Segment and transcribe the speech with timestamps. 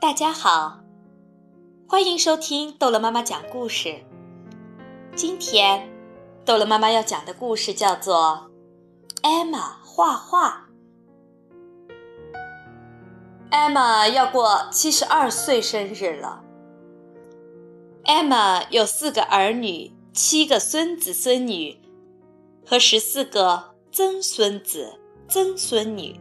[0.00, 0.78] 大家好，
[1.88, 3.96] 欢迎收听逗乐妈妈讲故事。
[5.16, 5.90] 今天，
[6.44, 8.48] 逗乐妈妈要讲的故事叫做
[9.22, 10.68] 《艾玛画画》。
[13.50, 16.44] 艾玛要过七十二岁生日了。
[18.04, 21.76] 艾玛有四个儿女、七个孙子孙女
[22.64, 26.20] 和十四个曾孙子曾孙女。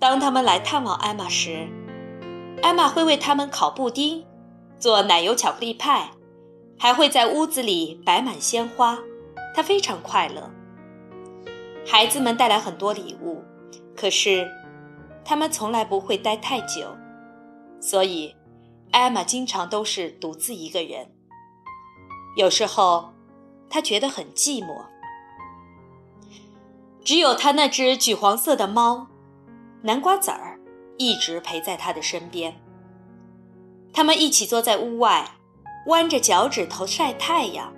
[0.00, 1.68] 当他们来探望艾玛时，
[2.62, 4.24] 艾玛会为他们烤布丁，
[4.78, 6.10] 做奶油巧克力派，
[6.78, 8.98] 还会在屋子里摆满鲜花。
[9.54, 10.50] 她非常快乐。
[11.86, 13.42] 孩子们带来很多礼物，
[13.94, 14.50] 可是
[15.24, 16.96] 他们从来不会待太久，
[17.80, 18.34] 所以
[18.90, 21.12] 艾玛经常都是独自一个人。
[22.36, 23.12] 有时候，
[23.68, 24.86] 她觉得很寂寞。
[27.04, 29.08] 只有她那只橘黄色的猫。
[29.82, 30.53] 南瓜籽儿
[30.96, 32.54] 一直陪在他的身边。
[33.92, 35.28] 他们一起坐在屋外，
[35.86, 37.72] 弯着脚趾头晒太阳。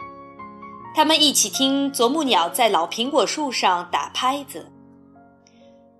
[0.94, 4.72] 他们一起听啄木鸟在老苹果树上打拍子。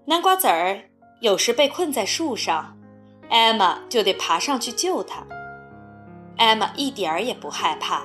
[0.07, 0.89] 南瓜籽儿
[1.21, 2.77] 有时被困在树上，
[3.29, 5.27] 艾玛就得爬上去救他。
[6.37, 8.05] 艾玛一点儿也不害怕，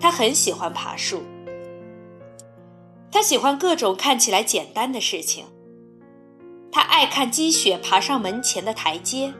[0.00, 1.22] 她很喜欢爬树。
[3.10, 5.46] 她喜欢各种看起来简单的事情。
[6.74, 9.32] 他爱看积雪爬上门前的台阶。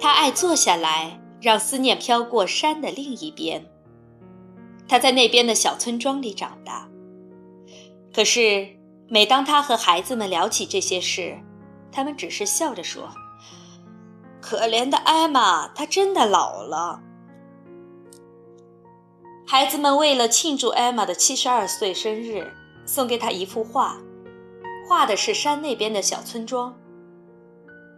[0.00, 3.64] 他爱坐下来，让思念飘过山的另一边。
[4.88, 6.88] 他在那边的小村庄里长大。
[8.12, 8.70] 可是，
[9.08, 11.38] 每当他和孩子们聊起这些事，
[11.92, 13.08] 他们只是笑着说
[14.42, 17.02] ：“可怜的艾玛，她真的老了。”
[19.46, 22.52] 孩子们为了庆祝艾玛的七十二岁生日，
[22.84, 23.96] 送给她一幅画。
[24.86, 26.78] 画的是山那边的小村庄。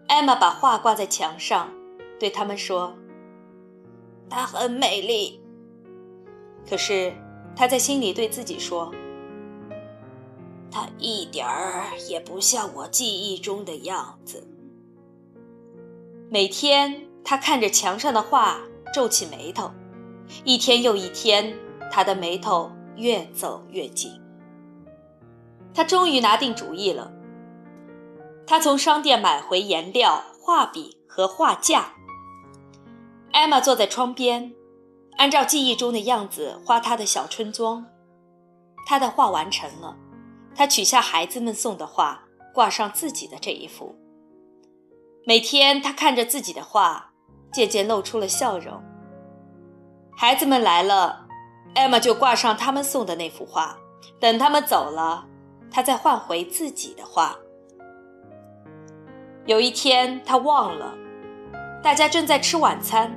[0.09, 1.69] 艾玛把画挂在墙上，
[2.19, 2.95] 对他们说
[4.31, 5.41] ：“它很美丽。”
[6.69, 7.13] 可是
[7.55, 8.93] 他在心里对自己说
[10.71, 14.47] ：“它一点儿也不像我记忆中的样子。”
[16.31, 18.61] 每天，他看着墙上的画，
[18.93, 19.71] 皱起眉头。
[20.45, 21.57] 一天又一天，
[21.93, 24.21] 他的眉头越皱越紧。
[25.77, 27.13] 他终于拿定主意了。
[28.47, 31.93] 他从商店买回颜料、画笔和画架。
[33.33, 34.55] 艾玛坐在窗边，
[35.19, 37.85] 按照记忆中的样子画他的小村庄。
[38.87, 39.97] 他的画完成了，
[40.55, 42.23] 他取下孩子们送的画，
[42.55, 43.95] 挂上自己的这一幅。
[45.27, 47.11] 每天，他看着自己的画，
[47.53, 48.83] 渐渐露出了笑容。
[50.17, 51.27] 孩子们来了，
[51.75, 53.77] 艾玛就挂上他们送的那幅画。
[54.19, 55.27] 等他们走了。
[55.77, 57.37] 他在换回自己的画。
[59.45, 60.97] 有一天，他忘了，
[61.83, 63.15] 大家正在吃晚餐，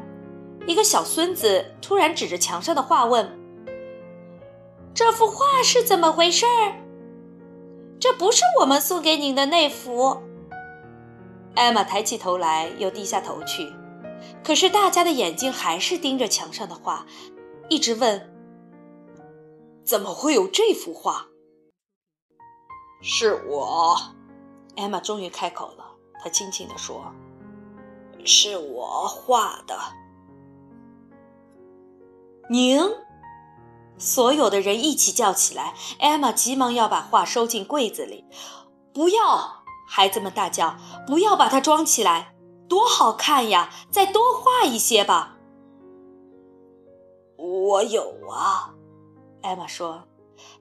[0.67, 3.39] 一个小孙子突然指着墙上的画问
[4.93, 6.45] ：“这幅画是怎么回事？
[7.97, 10.17] 这不是我们送给您的那幅。”
[11.55, 13.71] 艾玛抬起头来，又低下头去，
[14.43, 17.05] 可是大家的眼睛还是盯着墙上的画，
[17.69, 18.29] 一直问
[19.85, 21.27] ：“怎么会有这幅画？”
[23.01, 23.97] 是我，
[24.75, 25.85] 艾玛终于开口了。
[26.21, 27.13] 她轻轻地说
[28.25, 29.79] ：“是我画的。”
[32.51, 32.81] 您，
[33.97, 35.75] 所有的人一起叫起来。
[35.99, 38.25] 艾玛急忙要把画收进柜子里。
[38.93, 39.63] 不要！
[39.87, 40.75] 孩子们大叫
[41.07, 42.35] ：“不要把它装起来！
[42.67, 43.69] 多好看呀！
[43.89, 45.37] 再多画一些吧。”
[47.37, 48.73] 我有啊，
[49.41, 50.08] 艾玛说。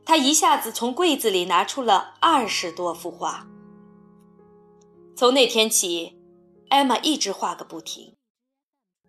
[0.04, 3.46] 他一下子从柜子里拿出了二十多幅画。
[5.16, 6.18] 从那天起，
[6.68, 8.16] 艾玛一直画个不停。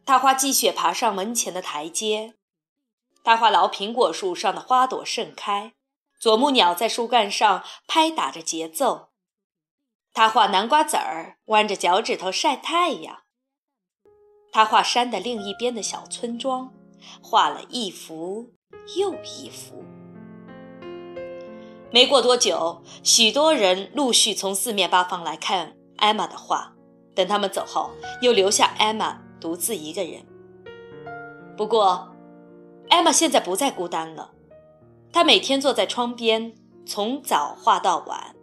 [0.06, 2.34] 他画积雪爬上门前的台阶，
[3.24, 5.74] 他画老苹果树上的花朵盛开，
[6.19, 9.09] 啄木鸟在树干上拍打着节奏。
[10.12, 13.20] 他画南瓜籽儿弯着脚趾头晒太阳。
[14.52, 16.73] 他画山的另一边的小村庄，
[17.22, 18.53] 画了一幅
[18.97, 19.85] 又一幅。
[21.91, 26.74] 没过多久，许多人陆续从四面八方来看艾玛的画。
[27.16, 27.90] 等他们走后，
[28.22, 30.24] 又留下艾玛独自一个人。
[31.58, 32.08] 不过，
[32.90, 34.32] 艾玛现在不再孤单了。
[35.12, 36.53] 她每天坐在窗边，
[36.86, 38.36] 从早画到晚。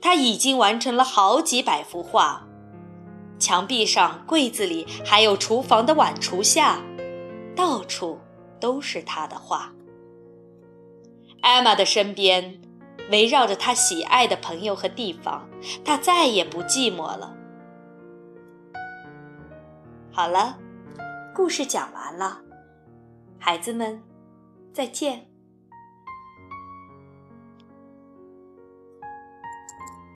[0.00, 2.46] 她已经完成了好几百幅画。
[3.40, 6.80] 墙壁上、柜子里，还有厨房的碗橱下，
[7.56, 8.20] 到处
[8.60, 9.74] 都是她的画。
[11.40, 12.62] 艾玛的身边。
[13.10, 15.48] 围绕着他喜爱的朋友和地方
[15.84, 17.34] 他再也不寂寞了。
[20.10, 20.58] 好了
[21.34, 22.40] 故事讲完了
[23.38, 24.02] 孩子们
[24.72, 25.33] 再见。